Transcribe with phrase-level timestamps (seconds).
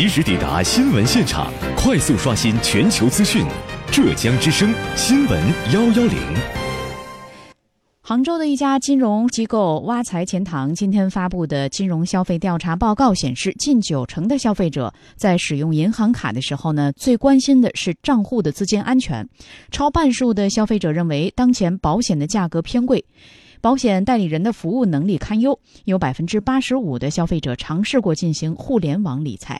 [0.00, 3.44] 及时抵达新闻现场快速刷新全球资讯
[3.92, 5.38] 浙江之声新闻
[5.74, 6.16] 幺幺零。
[8.00, 19.28] 杭州的一家金融机构挖财钱塘今天发布的金融消费调查报告显示近九成的消费者在使用银行卡的时候呢最关心的是账户的资金安全
[19.70, 23.04] 超半数的消费者认为当前保险的价格偏贵。
[23.62, 29.58] 保险代理人的服务能力堪忧有百分之八十五的消费者尝试过进行互联网理财。